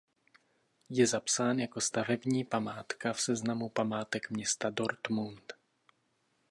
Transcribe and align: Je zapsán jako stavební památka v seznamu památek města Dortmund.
Je 0.89 1.07
zapsán 1.07 1.59
jako 1.59 1.81
stavební 1.81 2.43
památka 2.43 3.13
v 3.13 3.21
seznamu 3.21 3.69
památek 3.69 4.29
města 4.29 4.69
Dortmund. 4.69 5.53